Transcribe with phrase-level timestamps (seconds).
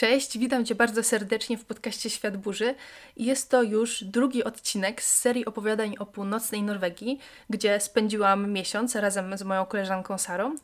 [0.00, 2.74] Cześć, witam Cię bardzo serdecznie w podcaście Świat Burzy.
[3.16, 7.18] Jest to już drugi odcinek z serii opowiadań o północnej Norwegii,
[7.50, 10.54] gdzie spędziłam miesiąc razem z moją koleżanką Sarą.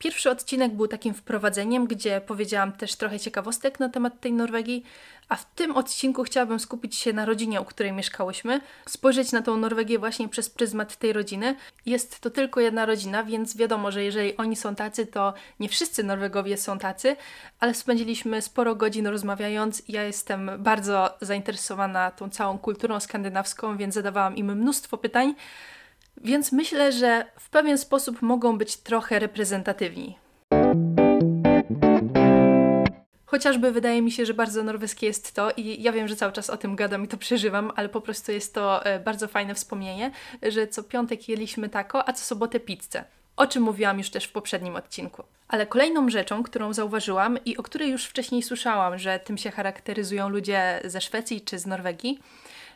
[0.00, 4.84] Pierwszy odcinek był takim wprowadzeniem, gdzie powiedziałam też trochę ciekawostek na temat tej Norwegii,
[5.28, 9.56] a w tym odcinku chciałabym skupić się na rodzinie, u której mieszkałyśmy, spojrzeć na tą
[9.56, 11.56] Norwegię właśnie przez pryzmat tej rodziny.
[11.86, 16.04] Jest to tylko jedna rodzina, więc wiadomo, że jeżeli oni są tacy, to nie wszyscy
[16.04, 17.16] Norwegowie są tacy,
[17.60, 19.82] ale spędziliśmy sporo godzin rozmawiając.
[19.88, 25.34] Ja jestem bardzo zainteresowana tą całą kulturą skandynawską, więc zadawałam im mnóstwo pytań.
[26.20, 30.18] Więc myślę, że w pewien sposób mogą być trochę reprezentatywni.
[33.26, 36.50] Chociażby wydaje mi się, że bardzo norweskie jest to i ja wiem, że cały czas
[36.50, 40.10] o tym gadam i to przeżywam, ale po prostu jest to e, bardzo fajne wspomnienie,
[40.42, 43.04] że co piątek jedliśmy tako, a co sobotę pizzę.
[43.36, 45.22] O czym mówiłam już też w poprzednim odcinku.
[45.48, 50.28] Ale kolejną rzeczą, którą zauważyłam i o której już wcześniej słyszałam, że tym się charakteryzują
[50.28, 52.20] ludzie ze Szwecji czy z Norwegii,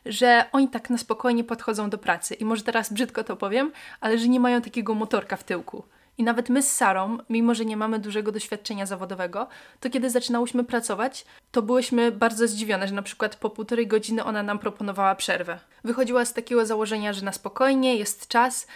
[0.07, 2.35] że oni tak na spokojnie podchodzą do pracy.
[2.35, 5.85] I może teraz brzydko to powiem, ale że nie mają takiego motorka w tyłku.
[6.19, 9.49] I nawet my z Sarą, mimo że nie mamy dużego doświadczenia zawodowego,
[9.81, 14.43] to kiedy zaczynałyśmy pracować, to byłyśmy bardzo zdziwione, że na przykład po półtorej godziny ona
[14.43, 15.59] nam proponowała przerwę.
[15.85, 18.67] Wychodziła z takiego założenia, że na spokojnie jest czas.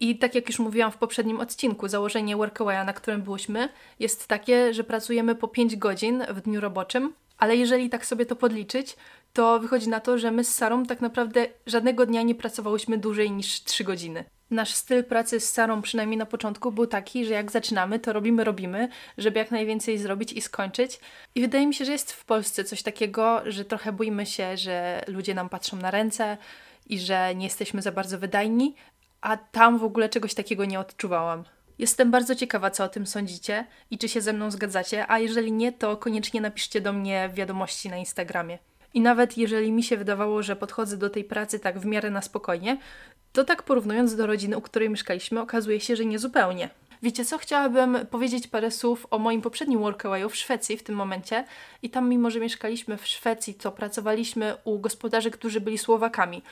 [0.00, 4.74] I tak jak już mówiłam w poprzednim odcinku, założenie Workawaya, na którym byłyśmy, jest takie,
[4.74, 8.96] że pracujemy po 5 godzin w dniu roboczym, ale jeżeli tak sobie to podliczyć,
[9.34, 13.30] to wychodzi na to, że my z Sarą tak naprawdę żadnego dnia nie pracowałyśmy dłużej
[13.30, 14.24] niż 3 godziny.
[14.50, 18.44] Nasz styl pracy z Sarą, przynajmniej na początku, był taki, że jak zaczynamy, to robimy,
[18.44, 21.00] robimy, żeby jak najwięcej zrobić i skończyć.
[21.34, 25.04] I wydaje mi się, że jest w Polsce coś takiego, że trochę boimy się, że
[25.06, 26.36] ludzie nam patrzą na ręce
[26.86, 28.74] i że nie jesteśmy za bardzo wydajni,
[29.20, 31.44] a tam w ogóle czegoś takiego nie odczuwałam.
[31.78, 35.52] Jestem bardzo ciekawa, co o tym sądzicie i czy się ze mną zgadzacie, a jeżeli
[35.52, 38.58] nie, to koniecznie napiszcie do mnie wiadomości na Instagramie.
[38.94, 42.22] I nawet jeżeli mi się wydawało, że podchodzę do tej pracy tak w miarę na
[42.22, 42.78] spokojnie,
[43.32, 46.70] to tak porównując do rodziny, u której mieszkaliśmy, okazuje się, że nie zupełnie.
[47.02, 51.44] Wiecie co, chciałabym powiedzieć parę słów o moim poprzednim workawayu w Szwecji w tym momencie.
[51.82, 56.42] I tam, mimo że mieszkaliśmy w Szwecji, to pracowaliśmy u gospodarzy, którzy byli Słowakami.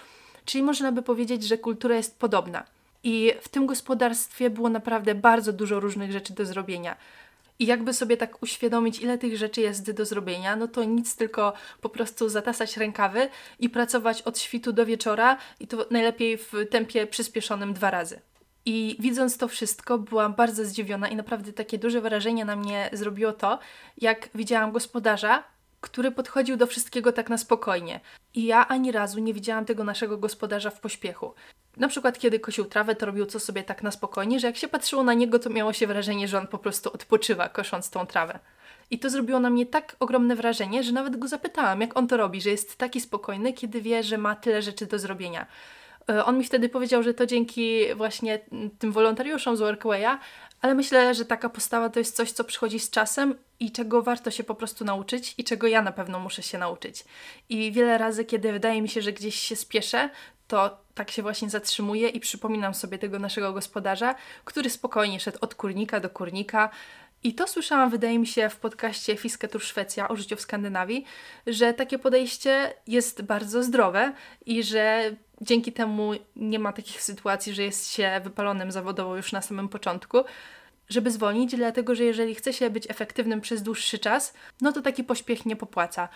[0.44, 2.64] Czyli można by powiedzieć, że kultura jest podobna.
[3.04, 6.96] I w tym gospodarstwie było naprawdę bardzo dużo różnych rzeczy do zrobienia.
[7.58, 11.52] I jakby sobie tak uświadomić, ile tych rzeczy jest do zrobienia, no to nic, tylko
[11.80, 17.06] po prostu zatasać rękawy i pracować od świtu do wieczora i to najlepiej w tempie
[17.06, 18.20] przyspieszonym dwa razy.
[18.64, 23.32] I widząc to wszystko, byłam bardzo zdziwiona i naprawdę takie duże wrażenie na mnie zrobiło
[23.32, 23.58] to,
[23.98, 25.44] jak widziałam gospodarza,
[25.80, 28.00] który podchodził do wszystkiego tak na spokojnie.
[28.34, 31.34] I ja ani razu nie widziałam tego naszego gospodarza w pośpiechu.
[31.76, 34.68] Na przykład, kiedy kosił trawę, to robił co sobie tak na spokojnie, że jak się
[34.68, 38.38] patrzyło na niego, to miało się wrażenie, że on po prostu odpoczywa, kosząc tą trawę.
[38.90, 42.16] I to zrobiło na mnie tak ogromne wrażenie, że nawet go zapytałam, jak on to
[42.16, 45.46] robi, że jest taki spokojny, kiedy wie, że ma tyle rzeczy do zrobienia.
[46.10, 48.40] E, on mi wtedy powiedział, że to dzięki właśnie
[48.78, 50.18] tym wolontariuszom z Workwaya,
[50.60, 54.30] ale myślę, że taka postawa to jest coś, co przychodzi z czasem i czego warto
[54.30, 57.04] się po prostu nauczyć i czego ja na pewno muszę się nauczyć.
[57.48, 60.10] I wiele razy, kiedy wydaje mi się, że gdzieś się spieszę,
[60.52, 64.14] to tak się właśnie zatrzymuję i przypominam sobie tego naszego gospodarza,
[64.44, 66.70] który spokojnie szedł od kurnika do kurnika.
[67.22, 71.04] I to słyszałam, wydaje mi się, w podcaście Fisketur Szwecja o życiu w Skandynawii,
[71.46, 74.12] że takie podejście jest bardzo zdrowe
[74.46, 79.42] i że dzięki temu nie ma takich sytuacji, że jest się wypalonym zawodowo już na
[79.42, 80.18] samym początku,
[80.88, 85.04] żeby zwolnić, dlatego że jeżeli chce się być efektywnym przez dłuższy czas, no to taki
[85.04, 86.08] pośpiech nie popłaca.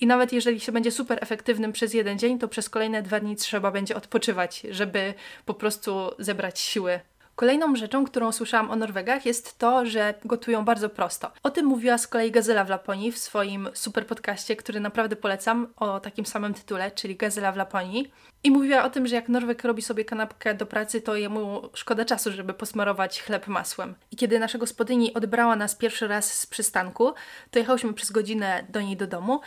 [0.00, 3.36] I nawet jeżeli się będzie super efektywnym przez jeden dzień, to przez kolejne dwa dni
[3.36, 7.00] trzeba będzie odpoczywać, żeby po prostu zebrać siły
[7.36, 11.30] Kolejną rzeczą, którą słyszałam o Norwegach jest to, że gotują bardzo prosto.
[11.42, 15.66] O tym mówiła z kolei Gazela w Laponii w swoim super podcaście, który naprawdę polecam,
[15.76, 18.12] o takim samym tytule, czyli Gazela w Laponii.
[18.44, 22.04] I mówiła o tym, że jak Norweg robi sobie kanapkę do pracy, to jemu szkoda
[22.04, 23.94] czasu, żeby posmarować chleb masłem.
[24.10, 27.14] I kiedy nasza gospodyni odbrała nas pierwszy raz z przystanku,
[27.50, 29.40] to jechałyśmy przez godzinę do niej do domu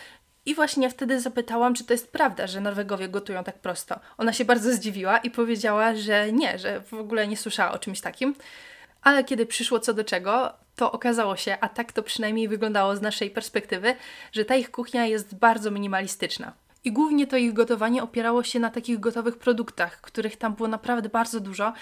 [0.48, 4.00] i właśnie wtedy zapytałam, czy to jest prawda, że Norwegowie gotują tak prosto.
[4.18, 8.02] Ona się bardzo zdziwiła i powiedziała, że nie, że w ogóle nie słyszała o czymś
[8.02, 8.36] takim.
[9.02, 13.02] Ale kiedy przyszło co do czego, to okazało się, a tak to przynajmniej wyglądało z
[13.02, 13.96] naszej perspektywy,
[14.32, 16.54] że ta ich kuchnia jest bardzo minimalistyczna.
[16.84, 21.10] I głównie to ich gotowanie opierało się na takich gotowych produktach, których tam było naprawdę
[21.10, 21.74] bardzo dużo.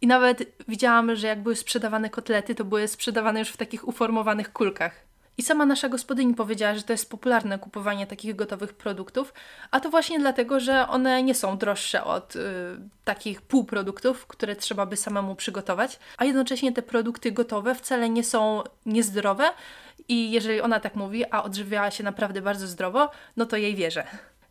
[0.00, 4.52] I nawet widziałam, że jak były sprzedawane kotlety, to były sprzedawane już w takich uformowanych
[4.52, 5.03] kulkach.
[5.38, 9.34] I sama nasza gospodyni powiedziała, że to jest popularne kupowanie takich gotowych produktów,
[9.70, 12.40] a to właśnie dlatego, że one nie są droższe od y,
[13.04, 18.62] takich półproduktów, które trzeba by samemu przygotować, a jednocześnie te produkty gotowe wcale nie są
[18.86, 19.50] niezdrowe
[20.08, 24.04] i jeżeli ona tak mówi, a odżywiała się naprawdę bardzo zdrowo, no to jej wierzę.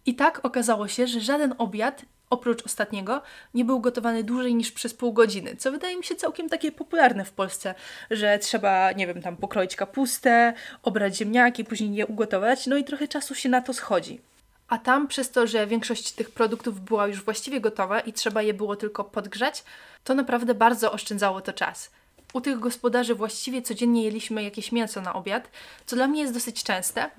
[0.06, 3.22] I tak okazało się, że żaden obiad oprócz ostatniego,
[3.54, 7.26] nie był gotowany dłużej niż przez pół godziny, co wydaje mi się całkiem takie popularne
[7.26, 7.76] w Polsce,
[8.12, 10.54] że trzeba, nie wiem, tam pokroić kapustę,
[10.84, 14.22] obrać ziemniaki, później je ugotować, no i trochę czasu się na to schodzi.
[14.68, 18.54] A tam, przez to, że większość tych produktów była już właściwie gotowa i trzeba je
[18.54, 19.64] było tylko podgrzać,
[20.04, 21.92] to naprawdę bardzo oszczędzało to czas.
[22.34, 25.50] U tych gospodarzy właściwie codziennie jedliśmy jakieś mięso na obiad,
[25.86, 27.10] co dla mnie jest dosyć częste,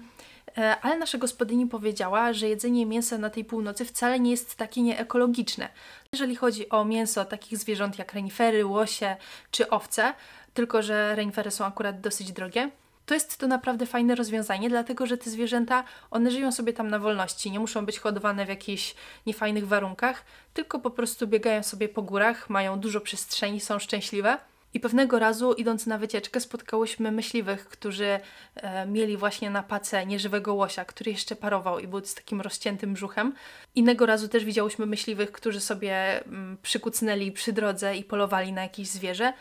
[0.82, 5.68] ale nasza gospodyni powiedziała, że jedzenie mięsa na tej północy wcale nie jest takie nieekologiczne.
[6.12, 9.16] Jeżeli chodzi o mięso takich zwierząt jak renifery, łosie
[9.50, 10.14] czy owce,
[10.54, 12.70] tylko że renifery są akurat dosyć drogie,
[13.06, 16.98] to jest to naprawdę fajne rozwiązanie, dlatego że te zwierzęta, one żyją sobie tam na
[16.98, 18.94] wolności, nie muszą być hodowane w jakichś
[19.26, 20.24] niefajnych warunkach,
[20.54, 24.38] tylko po prostu biegają sobie po górach, mają dużo przestrzeni, są szczęśliwe.
[24.74, 28.20] I pewnego razu, idąc na wycieczkę, spotkałyśmy myśliwych, którzy
[28.54, 32.94] e, mieli właśnie na pace nieżywego łosia, który jeszcze parował i był z takim rozciętym
[32.94, 33.34] brzuchem.
[33.74, 38.88] Innego razu też widziałyśmy myśliwych, którzy sobie mm, przykucnęli przy drodze i polowali na jakieś
[38.88, 39.32] zwierzę.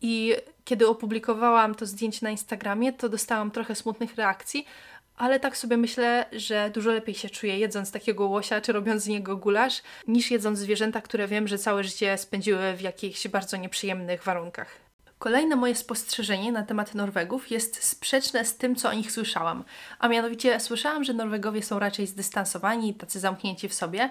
[0.00, 0.34] I
[0.64, 4.66] kiedy opublikowałam to zdjęcie na Instagramie, to dostałam trochę smutnych reakcji,
[5.16, 9.08] ale tak sobie myślę, że dużo lepiej się czuję jedząc takiego łosia, czy robiąc z
[9.08, 14.24] niego gulasz, niż jedząc zwierzęta, które wiem, że całe życie spędziły w jakichś bardzo nieprzyjemnych
[14.24, 14.86] warunkach.
[15.18, 19.64] Kolejne moje spostrzeżenie na temat Norwegów jest sprzeczne z tym, co o nich słyszałam.
[19.98, 24.10] A mianowicie słyszałam, że Norwegowie są raczej zdystansowani, tacy zamknięci w sobie.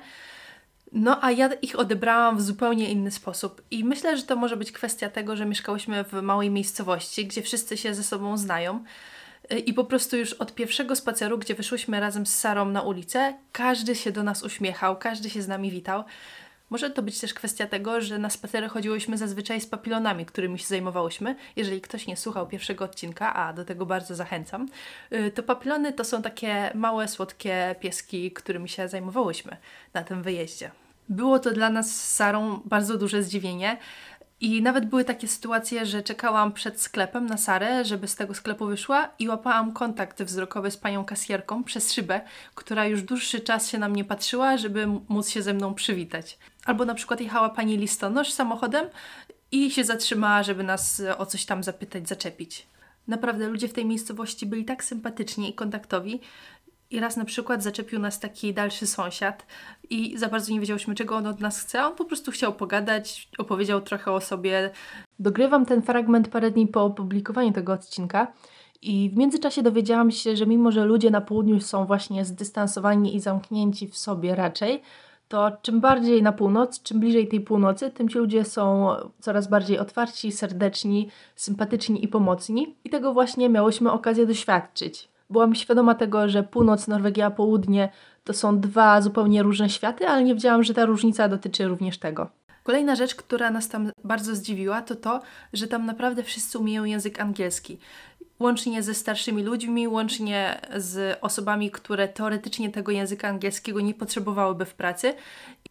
[0.92, 3.62] No a ja ich odebrałam w zupełnie inny sposób.
[3.72, 7.78] I myślę, że to może być kwestia tego, że mieszkałyśmy w małej miejscowości, gdzie wszyscy
[7.78, 8.84] się ze sobą znają.
[9.66, 13.96] I po prostu już od pierwszego spaceru, gdzie wyszłyśmy razem z Sarą na ulicę, każdy
[13.96, 16.04] się do nas uśmiechał, każdy się z nami witał.
[16.70, 20.66] Może to być też kwestia tego, że na spacery chodziłyśmy zazwyczaj z papilonami, którymi się
[20.66, 21.36] zajmowałyśmy.
[21.56, 24.68] Jeżeli ktoś nie słuchał pierwszego odcinka, a do tego bardzo zachęcam,
[25.14, 29.58] y, to papilony to są takie małe, słodkie pieski, którymi się zajmowałyśmy
[29.94, 30.72] na tym wyjeździe.
[31.10, 33.78] Było to dla nas z Sarą bardzo duże zdziwienie,
[34.42, 38.66] i nawet były takie sytuacje, że czekałam przed sklepem na Sarę, żeby z tego sklepu
[38.66, 42.22] wyszła i łapałam kontakt wzrokowy z panią kasjerką przez szybę,
[42.56, 46.38] która już dłuższy czas się na mnie patrzyła, żeby móc się ze mną przywitać.
[46.66, 48.86] Albo na przykład jechała pani listonosz samochodem
[49.52, 52.68] i się zatrzymała, żeby nas o coś tam zapytać, zaczepić.
[53.08, 56.22] Naprawdę ludzie w tej miejscowości byli tak sympatyczni i kontaktowi,
[56.92, 59.46] i raz na przykład zaczepił nas taki dalszy sąsiad
[59.90, 61.86] i za bardzo nie wiedziałyśmy, czego on od nas chce.
[61.86, 64.72] On po prostu chciał pogadać, opowiedział trochę o sobie.
[65.20, 68.34] Dogrywam ten fragment parę dni po opublikowaniu tego odcinka.
[68.82, 73.20] I w międzyczasie dowiedziałam się, że mimo, że ludzie na południu są właśnie zdystansowani i
[73.20, 74.82] zamknięci w sobie raczej,
[75.28, 78.90] to czym bardziej na północ, czym bliżej tej północy, tym ci ludzie są
[79.20, 82.76] coraz bardziej otwarci, serdeczni, sympatyczni i pomocni.
[82.84, 85.15] I tego właśnie miałyśmy okazję doświadczyć.
[85.30, 87.90] Byłam świadoma tego, że północ, Norwegia, południe
[88.24, 92.30] to są dwa zupełnie różne światy, ale nie wiedziałam, że ta różnica dotyczy również tego.
[92.64, 95.22] Kolejna rzecz, która nas tam bardzo zdziwiła, to to,
[95.54, 97.78] że tam naprawdę wszyscy umieją język angielski
[98.40, 104.74] łącznie ze starszymi ludźmi, łącznie z osobami, które teoretycznie tego języka angielskiego nie potrzebowałyby w
[104.74, 105.14] pracy.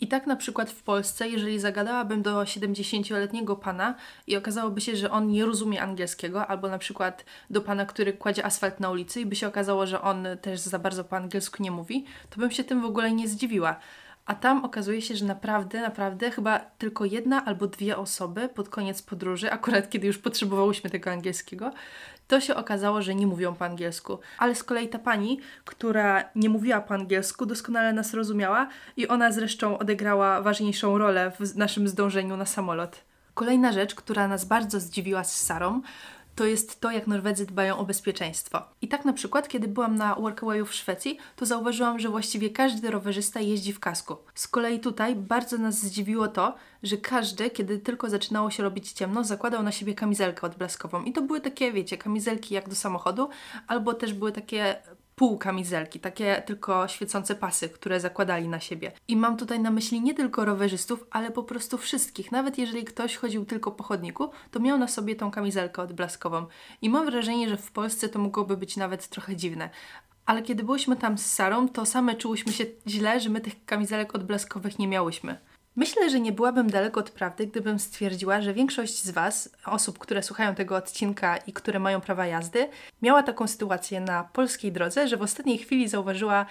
[0.00, 3.94] I tak na przykład w Polsce, jeżeli zagadałabym do 70-letniego pana
[4.26, 8.44] i okazałoby się, że on nie rozumie angielskiego, albo na przykład do pana, który kładzie
[8.44, 11.70] asfalt na ulicy i by się okazało, że on też za bardzo po angielsku nie
[11.70, 13.76] mówi, to bym się tym w ogóle nie zdziwiła.
[14.26, 19.02] A tam okazuje się, że naprawdę, naprawdę chyba tylko jedna albo dwie osoby pod koniec
[19.02, 21.72] podróży, akurat kiedy już potrzebowałyśmy tego angielskiego,
[22.28, 24.18] to się okazało, że nie mówią po angielsku.
[24.38, 29.32] Ale z kolei ta pani, która nie mówiła po angielsku, doskonale nas rozumiała i ona
[29.32, 33.04] zresztą odegrała ważniejszą rolę w naszym zdążeniu na samolot.
[33.34, 35.82] Kolejna rzecz, która nas bardzo zdziwiła z Sarą,
[36.34, 38.62] to jest to, jak Norwedzy dbają o bezpieczeństwo.
[38.82, 42.90] I tak na przykład, kiedy byłam na Workawayu w Szwecji, to zauważyłam, że właściwie każdy
[42.90, 44.16] rowerzysta jeździ w kasku.
[44.34, 49.24] Z kolei tutaj bardzo nas zdziwiło to, że każdy, kiedy tylko zaczynało się robić ciemno,
[49.24, 51.02] zakładał na siebie kamizelkę odblaskową.
[51.02, 53.28] I to były takie, wiecie, kamizelki jak do samochodu,
[53.66, 54.76] albo też były takie
[55.14, 58.92] pół kamizelki, takie tylko świecące pasy, które zakładali na siebie.
[59.08, 62.32] I mam tutaj na myśli nie tylko rowerzystów, ale po prostu wszystkich.
[62.32, 66.46] Nawet jeżeli ktoś chodził tylko po chodniku, to miał na sobie tą kamizelkę odblaskową.
[66.82, 69.70] I mam wrażenie, że w Polsce to mogłoby być nawet trochę dziwne.
[70.26, 74.14] Ale kiedy byliśmy tam z Sarą, to same czułyśmy się źle, że my tych kamizelek
[74.14, 75.38] odblaskowych nie miałyśmy.
[75.76, 80.22] Myślę, że nie byłabym daleko od prawdy, gdybym stwierdziła, że większość z Was, osób, które
[80.22, 82.68] słuchają tego odcinka i które mają prawa jazdy,
[83.02, 86.46] miała taką sytuację na polskiej drodze, że w ostatniej chwili zauważyła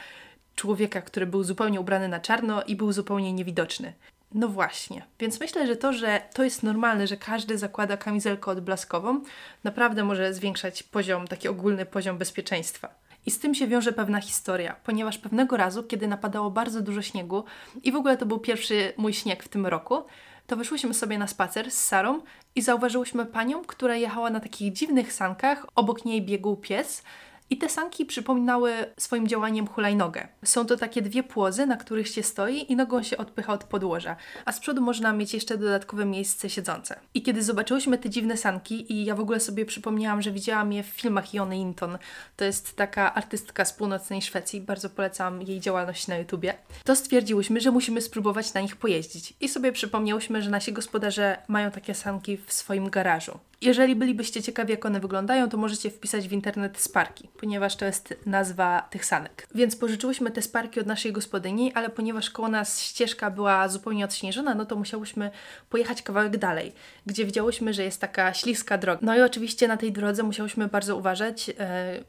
[0.56, 3.94] człowieka, który był zupełnie ubrany na czarno i był zupełnie niewidoczny.
[4.34, 9.22] No właśnie, więc myślę, że to, że to jest normalne, że każdy zakłada kamizelkę odblaskową,
[9.64, 12.90] naprawdę może zwiększać poziom, taki ogólny poziom bezpieczeństwa.
[13.26, 17.44] I z tym się wiąże pewna historia, ponieważ pewnego razu, kiedy napadało bardzo dużo śniegu
[17.84, 20.04] i w ogóle to był pierwszy mój śnieg w tym roku,
[20.48, 22.22] to wyszłyśmy sobie na spacer z Sarą
[22.56, 27.04] i zauważyłyśmy panią, która jechała na takich dziwnych sankach, obok niej biegł pies
[27.50, 30.28] i te sanki przypominały swoim działaniem hulajnogę.
[30.46, 34.16] Są to takie dwie płozy, na których się stoi i nogą się odpycha od podłoża,
[34.46, 37.00] a z przodu można mieć jeszcze dodatkowe miejsce siedzące.
[37.14, 40.84] I kiedy zobaczyłyśmy te dziwne sanki i ja w ogóle sobie przypomniałam, że widziałam je
[40.84, 41.98] w filmach Jony Inton,
[42.38, 47.62] to jest taka artystka z północnej Szwecji, bardzo polecam jej działalność na YouTubie, to stwierdziłyśmy,
[47.62, 49.34] że musimy spróbować na nich pojeździć.
[49.42, 53.40] I sobie przypomniałyśmy, że nasi gospodarze mają takie sanki w swoim garażu.
[53.64, 58.14] Jeżeli bylibyście ciekawi, jak one wyglądają, to możecie wpisać w internet Sparki, ponieważ to jest
[58.26, 59.48] nazwa tych sanek.
[59.56, 64.56] Więc pożyczyłyśmy te Sparki od naszej gospodyni, ale ponieważ koło nas ścieżka była zupełnie odśnieżona,
[64.56, 65.32] no to musiałyśmy
[65.70, 66.74] pojechać kawałek dalej,
[67.06, 69.00] gdzie widziałyśmy, że jest taka śliska droga.
[69.02, 71.56] No i oczywiście na tej drodze musiałyśmy bardzo uważać, yy,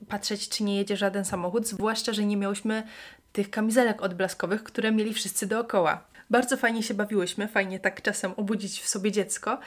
[0.08, 2.82] patrzeć, czy nie jedzie żaden samochód, zwłaszcza, że nie miałyśmy
[3.32, 6.04] tych kamizelek odblaskowych, które mieli wszyscy dookoła.
[6.30, 9.58] Bardzo fajnie się bawiłyśmy, fajnie tak czasem obudzić w sobie dziecko.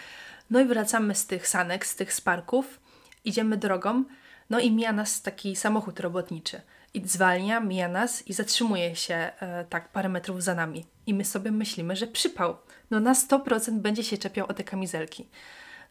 [0.50, 2.80] No i wracamy z tych sanek, z tych sparków,
[3.26, 4.04] idziemy drogą,
[4.50, 6.62] no i mija nas taki samochód robotniczy.
[6.94, 10.86] I zwalnia, mija nas i zatrzymuje się e, tak parę metrów za nami.
[11.08, 12.58] I my sobie myślimy, że przypał.
[12.92, 15.30] No na 100% będzie się czepiał o te kamizelki.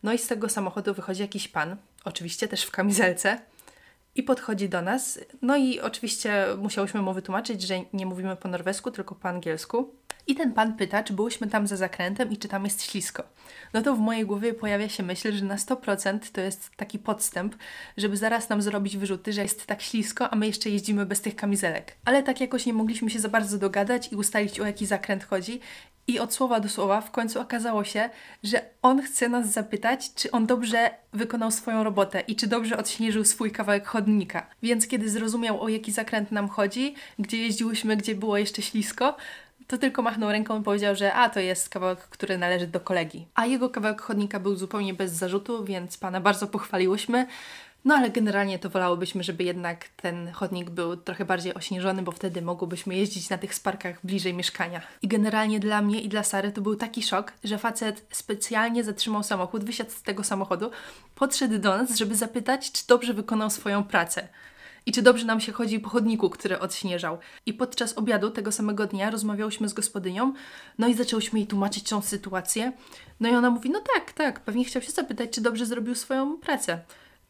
[0.02, 3.38] No i z tego samochodu wychodzi jakiś pan, oczywiście też w kamizelce,
[4.16, 5.18] i podchodzi do nas.
[5.42, 9.94] No i oczywiście musiałyśmy mu wytłumaczyć, że nie mówimy po norwesku, tylko po angielsku.
[10.26, 13.22] I ten pan pyta, czy byłyśmy tam za zakrętem i czy tam jest ślisko.
[13.72, 17.56] No to w mojej głowie pojawia się myśl, że na 100% to jest taki podstęp,
[17.96, 21.36] żeby zaraz nam zrobić wyrzuty, że jest tak ślisko, a my jeszcze jeździmy bez tych
[21.36, 21.96] kamizelek.
[22.04, 25.60] Ale tak jakoś nie mogliśmy się za bardzo dogadać i ustalić, o jaki zakręt chodzi.
[26.08, 28.10] I od słowa do słowa w końcu okazało się,
[28.42, 33.24] że on chce nas zapytać, czy on dobrze wykonał swoją robotę i czy dobrze odśnieżył
[33.24, 34.46] swój kawałek chodnika.
[34.62, 39.16] Więc kiedy zrozumiał, o jaki zakręt nam chodzi, gdzie jeździłyśmy, gdzie było jeszcze ślisko,
[39.66, 43.26] to tylko machnął ręką i powiedział, że a, to jest kawałek, który należy do kolegi.
[43.34, 47.26] A jego kawałek chodnika był zupełnie bez zarzutu, więc pana bardzo pochwaliłyśmy.
[47.84, 52.42] No ale generalnie to wolałybyśmy, żeby jednak ten chodnik był trochę bardziej ośnieżony, bo wtedy
[52.42, 54.80] mogłybyśmy jeździć na tych sparkach bliżej mieszkania.
[55.02, 59.22] I generalnie dla mnie i dla Sary to był taki szok, że facet specjalnie zatrzymał
[59.22, 60.70] samochód, wysiadł z tego samochodu,
[61.14, 64.28] podszedł do nas, żeby zapytać, czy dobrze wykonał swoją pracę
[64.86, 67.18] i czy dobrze nam się chodzi po chodniku, który odśnieżał.
[67.46, 70.32] I podczas obiadu tego samego dnia rozmawiałyśmy z gospodynią,
[70.78, 72.72] no i zaczęłyśmy jej tłumaczyć tą sytuację.
[73.20, 76.38] No i ona mówi, no tak, tak, pewnie chciał się zapytać, czy dobrze zrobił swoją
[76.38, 76.80] pracę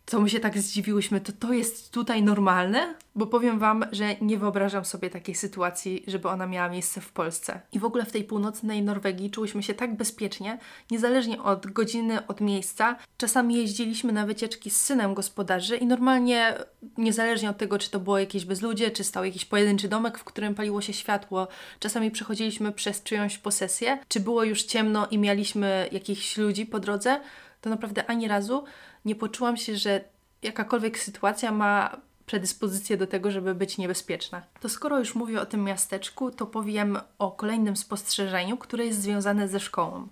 [0.06, 2.94] co my się tak zdziwiłyśmy, to to jest tutaj normalne?
[3.14, 7.60] Bo powiem Wam, że nie wyobrażam sobie takiej sytuacji, żeby ona miała miejsce w Polsce.
[7.72, 10.58] I w ogóle w tej północnej Norwegii czułyśmy się tak bezpiecznie,
[10.90, 12.96] niezależnie od godziny, od miejsca.
[13.18, 16.54] Czasami jeździliśmy na wycieczki z synem gospodarzy i normalnie,
[16.98, 20.54] niezależnie od tego, czy to było jakieś bezludzie, czy stał jakiś pojedynczy domek, w którym
[20.54, 21.48] paliło się światło,
[21.80, 27.20] czasami przechodziliśmy przez czyjąś posesję, czy było już ciemno i mieliśmy jakichś ludzi po drodze,
[27.66, 28.64] to naprawdę ani razu
[29.04, 30.04] nie poczułam się, że
[30.42, 31.96] jakakolwiek sytuacja ma
[32.26, 34.42] predyspozycję do tego, żeby być niebezpieczna.
[34.60, 39.48] To skoro już mówię o tym miasteczku, to powiem o kolejnym spostrzeżeniu, które jest związane
[39.48, 40.08] ze szkołą.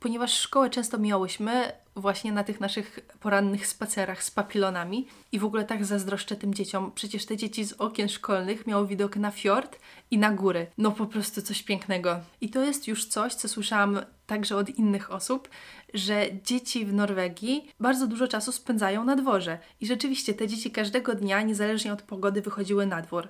[0.00, 5.64] Ponieważ szkołę często miałyśmy właśnie na tych naszych porannych spacerach z papilonami i w ogóle
[5.64, 6.92] tak zazdroszczę tym dzieciom.
[6.94, 9.78] Przecież te dzieci z okien szkolnych miały widok na fiord
[10.10, 10.66] i na góry.
[10.78, 12.20] No po prostu coś pięknego.
[12.40, 15.48] I to jest już coś, co słyszałam także od innych osób,
[15.94, 19.58] że dzieci w Norwegii bardzo dużo czasu spędzają na dworze.
[19.80, 23.28] I rzeczywiście te dzieci każdego dnia, niezależnie od pogody, wychodziły na dwór.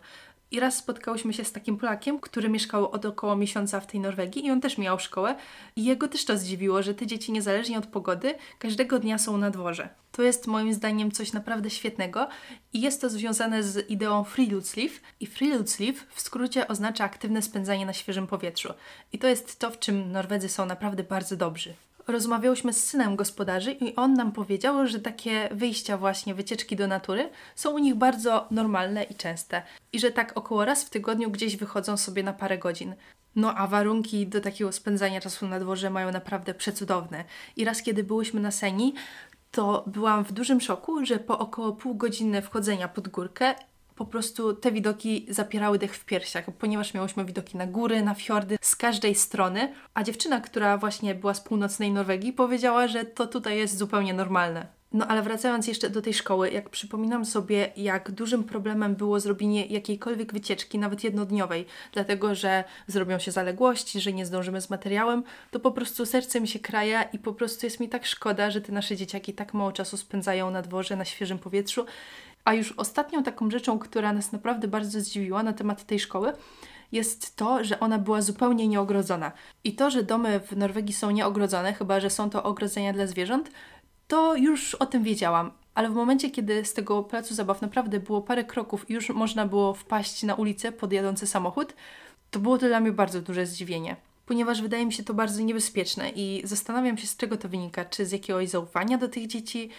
[0.51, 4.47] I raz spotkałyśmy się z takim Polakiem, który mieszkał od około miesiąca w tej Norwegii
[4.47, 5.37] i on też miał szkołę
[5.77, 9.51] i jego też to zdziwiło, że te dzieci niezależnie od pogody każdego dnia są na
[9.51, 9.89] dworze.
[10.13, 12.29] To jest moim zdaniem coś naprawdę świetnego
[12.73, 17.93] i jest to związane z ideą Friluftsliv i Friluftsliv w skrócie oznacza aktywne spędzanie na
[17.93, 18.75] świeżym powietrzu.
[19.13, 21.75] I to jest to, w czym Norwedzy są naprawdę bardzo dobrzy
[22.11, 27.31] rozmawiałyśmy z synem gospodarzy i on nam powiedział, że takie wyjścia właśnie, wycieczki do natury
[27.55, 29.63] są u nich bardzo normalne i częste.
[29.93, 32.95] I że tak około raz w tygodniu gdzieś wychodzą sobie na parę godzin.
[33.37, 37.25] No a warunki do takiego spędzania czasu na dworze mają naprawdę przecudowne.
[37.57, 38.95] I raz kiedy byłyśmy na Seni,
[39.51, 43.55] to byłam w dużym szoku, że po około pół godziny wchodzenia pod górkę
[44.01, 48.59] po prostu te widoki zapierały dech w piersiach, ponieważ miałyśmy widoki na góry, na fiordy
[48.61, 53.59] z każdej strony, a dziewczyna, która właśnie była z północnej Norwegii, powiedziała, że to tutaj
[53.59, 54.80] jest zupełnie normalne.
[54.93, 59.67] No ale wracając jeszcze do tej szkoły, jak przypominam sobie, jak dużym problemem było zrobienie
[59.67, 65.61] jakiejkolwiek wycieczki, nawet jednodniowej, dlatego że zrobią się zaległości, że nie zdążymy z materiałem, to
[65.61, 68.73] po prostu serce mi się kraja i po prostu jest mi tak szkoda, że te
[68.73, 71.87] nasze dzieciaki tak mało czasu spędzają na dworze, na świeżym powietrzu.
[72.45, 76.33] A już ostatnią taką rzeczą, która nas naprawdę bardzo zdziwiła na temat tej szkoły,
[76.93, 79.33] jest to, że ona była zupełnie nieogrodzona.
[79.65, 83.51] I to, że domy w Norwegii są nieogrodzone, chyba że są to ogrodzenia dla zwierząt,
[84.11, 85.51] to już o tym wiedziałam.
[85.75, 89.47] Ale w momencie, kiedy z tego placu zabaw naprawdę było parę kroków i już można
[89.47, 91.75] było wpaść na ulicę pod jadący samochód,
[92.31, 93.97] to było to dla mnie bardzo duże zdziwienie.
[94.27, 97.85] Ponieważ wydaje mi się to bardzo niebezpieczne i zastanawiam się, z czego to wynika.
[97.85, 99.71] Czy z jakiegoś zaufania do tych dzieci,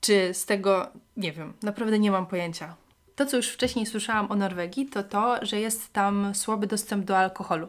[0.00, 2.76] czy z tego, nie wiem, naprawdę nie mam pojęcia.
[3.16, 7.18] To, co już wcześniej słyszałam o Norwegii, to to, że jest tam słaby dostęp do
[7.18, 7.68] alkoholu.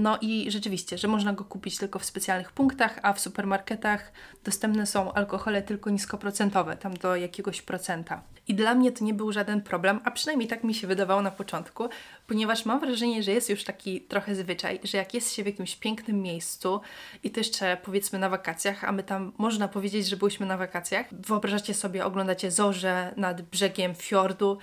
[0.00, 4.12] No i rzeczywiście, że można go kupić tylko w specjalnych punktach, a w supermarketach
[4.44, 8.22] dostępne są alkohole tylko niskoprocentowe, tam do jakiegoś procenta.
[8.48, 11.30] I dla mnie to nie był żaden problem, a przynajmniej tak mi się wydawało na
[11.30, 11.88] początku,
[12.26, 15.76] ponieważ mam wrażenie, że jest już taki trochę zwyczaj, że jak jest się w jakimś
[15.76, 16.80] pięknym miejscu
[17.22, 21.06] i to jeszcze powiedzmy na wakacjach, a my tam można powiedzieć, że byliśmy na wakacjach,
[21.12, 24.58] wyobrażacie sobie, oglądacie zorze nad brzegiem fiordu,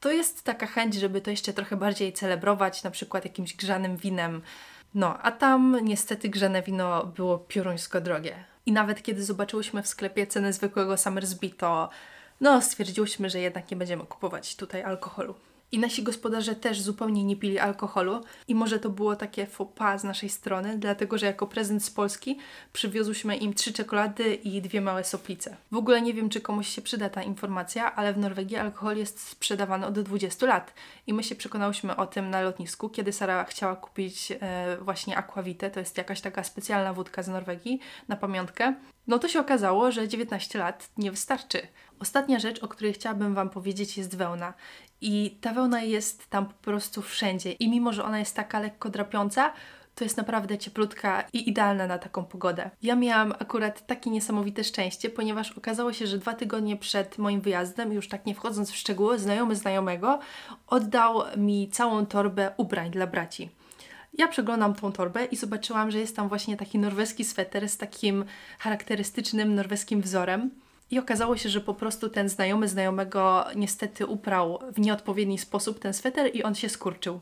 [0.00, 4.42] to jest taka chęć, żeby to jeszcze trochę bardziej celebrować, na przykład jakimś grzanym winem.
[4.94, 8.44] No, a tam niestety grzane wino było pioruńsko drogie.
[8.66, 11.90] I nawet kiedy zobaczyłyśmy w sklepie cenę zwykłego Summersby, to
[12.40, 15.34] no, stwierdziłyśmy, że jednak nie będziemy kupować tutaj alkoholu.
[15.72, 20.00] I nasi gospodarze też zupełnie nie pili alkoholu i może to było takie faux pas
[20.00, 22.38] z naszej strony, dlatego że jako prezent z Polski
[22.72, 25.56] przywiozłyśmy im trzy czekolady i dwie małe soplice.
[25.70, 29.20] W ogóle nie wiem, czy komuś się przyda ta informacja, ale w Norwegii alkohol jest
[29.20, 30.74] sprzedawany od 20 lat
[31.06, 35.70] i my się przekonałyśmy o tym na lotnisku, kiedy Sara chciała kupić e, właśnie aquavite,
[35.70, 38.74] to jest jakaś taka specjalna wódka z Norwegii na pamiątkę.
[39.06, 41.66] No to się okazało, że 19 lat nie wystarczy.
[42.00, 44.54] Ostatnia rzecz, o której chciałabym Wam powiedzieć, jest wełna.
[45.02, 47.52] I ta wełna jest tam po prostu wszędzie.
[47.52, 49.52] I mimo, że ona jest taka lekko drapiąca,
[49.94, 52.70] to jest naprawdę cieplutka i idealna na taką pogodę.
[52.82, 57.92] Ja miałam akurat takie niesamowite szczęście, ponieważ okazało się, że dwa tygodnie przed moim wyjazdem,
[57.92, 60.18] już tak nie wchodząc w szczegóły, znajomy znajomego
[60.66, 63.50] oddał mi całą torbę ubrań dla braci.
[64.18, 68.24] Ja przeglądam tą torbę i zobaczyłam, że jest tam właśnie taki norweski sweter z takim
[68.58, 70.50] charakterystycznym norweskim wzorem.
[70.92, 75.94] I okazało się, że po prostu ten znajomy znajomego niestety uprał w nieodpowiedni sposób ten
[75.94, 77.20] sweter i on się skurczył.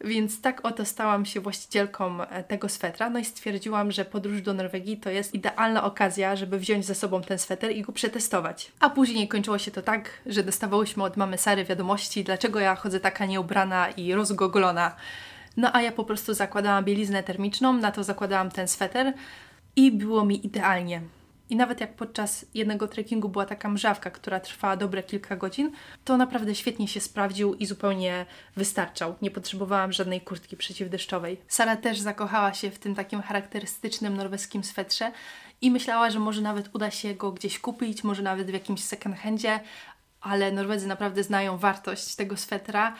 [0.00, 4.54] Więc tak oto stałam się właścicielką e, tego swetra, no i stwierdziłam, że podróż do
[4.54, 8.72] Norwegii to jest idealna okazja, żeby wziąć ze sobą ten sweter i go przetestować.
[8.80, 13.00] A później kończyło się to tak, że dostawałyśmy od mamy Sary wiadomości, dlaczego ja chodzę
[13.00, 14.96] taka nieubrana i rozgogolona.
[15.56, 19.12] No a ja po prostu zakładałam bieliznę termiczną, na to zakładałam ten sweter
[19.76, 21.02] i było mi idealnie.
[21.50, 25.72] I nawet jak podczas jednego trekkingu była taka mrzawka, która trwała dobre kilka godzin,
[26.04, 29.14] to naprawdę świetnie się sprawdził i zupełnie wystarczał.
[29.22, 31.40] Nie potrzebowałam żadnej kurtki przeciwdeszczowej.
[31.48, 35.12] Sara też zakochała się w tym takim charakterystycznym norweskim swetrze
[35.60, 39.16] i myślała, że może nawet uda się go gdzieś kupić, może nawet w jakimś second
[39.16, 39.60] handzie,
[40.20, 42.94] ale Norwedzy naprawdę znają wartość tego swetra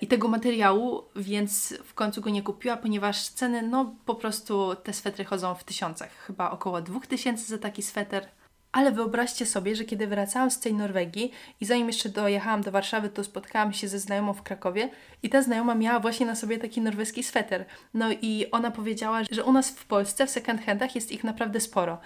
[0.00, 4.92] i tego materiału, więc w końcu go nie kupiła, ponieważ ceny, no po prostu te
[4.92, 8.28] swetry chodzą w tysiącach, chyba około dwóch tysięcy za taki sweter.
[8.72, 13.08] Ale wyobraźcie sobie, że kiedy wracałam z tej Norwegii i zanim jeszcze dojechałam do Warszawy,
[13.08, 14.90] to spotkałam się ze znajomą w Krakowie
[15.22, 17.64] i ta znajoma miała właśnie na sobie taki norweski sweter.
[17.94, 21.60] No i ona powiedziała, że u nas w Polsce w second handach jest ich naprawdę
[21.60, 21.98] sporo.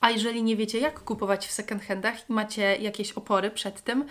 [0.00, 4.04] A jeżeli nie wiecie, jak kupować w second handach i macie jakieś opory przed tym,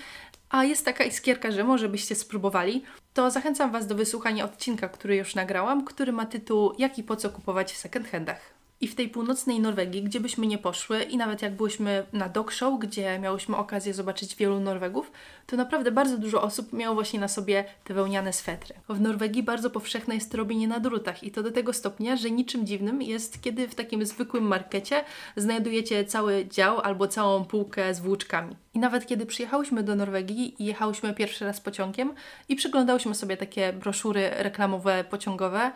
[0.53, 5.15] a jest taka iskierka, że może byście spróbowali, to zachęcam Was do wysłuchania odcinka, który
[5.15, 8.62] już nagrałam, który ma tytuł Jak i po co kupować w second handach.
[8.83, 12.53] I w tej północnej Norwegii, gdzie byśmy nie poszły, i nawet jak byliśmy na dog
[12.79, 15.11] gdzie miałyśmy okazję zobaczyć wielu Norwegów,
[15.47, 18.75] to naprawdę bardzo dużo osób miało właśnie na sobie te wełniane swetry.
[18.89, 22.65] W Norwegii bardzo powszechne jest robienie na drutach i to do tego stopnia, że niczym
[22.65, 25.03] dziwnym jest, kiedy w takim zwykłym markecie
[25.37, 28.55] znajdujecie cały dział albo całą półkę z włóczkami.
[28.73, 32.13] I nawet kiedy przyjechałyśmy do Norwegii i jechałyśmy pierwszy raz pociągiem
[32.49, 35.71] i przyglądałyśmy sobie takie broszury reklamowe pociągowe,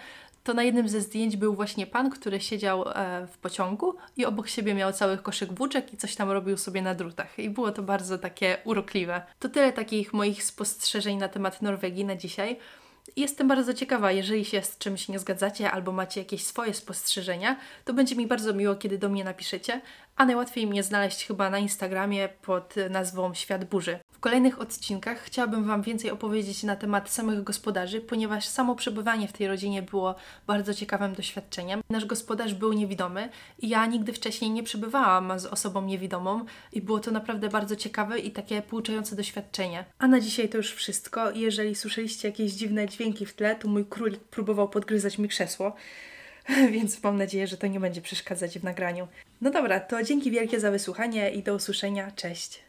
[0.48, 4.48] to na jednym ze zdjęć był właśnie pan, który siedział e, w pociągu i obok
[4.48, 7.40] siebie miał cały koszyk włóczek i coś tam robił sobie na drutach.
[7.40, 9.22] I było to bardzo takie urokliwe.
[9.40, 12.60] To tyle takich moich spostrzeżeń na temat Norwegii na dzisiaj.
[13.16, 17.94] Jestem bardzo ciekawa, jeżeli się z czymś nie zgadzacie albo macie jakieś swoje spostrzeżenia, to
[17.94, 19.82] będzie mi bardzo miło, kiedy do mnie napiszecie,
[20.16, 24.00] a najłatwiej mnie znaleźć chyba na Instagramie pod nazwą Świat Burzy.
[24.18, 29.34] W kolejnych odcinkach chciałabym Wam więcej opowiedzieć na temat samych gospodarzy, ponieważ samo przebywanie w
[29.34, 30.16] tej rodzinie było
[30.48, 31.82] bardzo ciekawym doświadczeniem.
[31.90, 37.00] Nasz gospodarz był niewidomy i ja nigdy wcześniej nie przebywałam z osobą niewidomą i było
[37.00, 39.86] to naprawdę bardzo ciekawe i takie pouczające doświadczenie.
[40.00, 41.32] A na dzisiaj to już wszystko.
[41.32, 45.76] Jeżeli słyszeliście jakieś dziwne dźwięki w tle, to mój królik próbował podgryzać mi krzesło.
[46.72, 49.08] Więc mam nadzieję, że to nie będzie przeszkadzać w nagraniu.
[49.42, 52.12] No dobra, to dzięki wielkie za wysłuchanie i do usłyszenia.
[52.12, 52.60] Cześć!